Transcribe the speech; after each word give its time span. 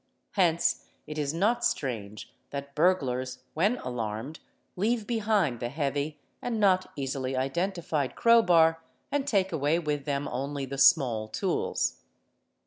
Hence 0.31 0.87
it 1.05 1.19
is 1.19 1.31
not 1.31 1.63
strange 1.63 2.33
that 2.49 2.73
burglars, 2.73 3.43
when 3.53 3.77
alarmed, 3.77 4.39
leave 4.75 5.05
behind 5.05 5.59
the 5.59 5.69
heavy 5.69 6.19
and 6.41 6.59
not 6.59 6.89
easily 6.95 7.37
identified 7.37 8.15
trowbar 8.17 8.77
and 9.11 9.27
take 9.27 9.51
away 9.51 9.77
with 9.77 10.05
them 10.05 10.27
only 10.27 10.65
the 10.65 10.79
small 10.79 11.27
tools. 11.27 12.01